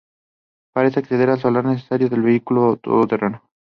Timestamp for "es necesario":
1.67-2.09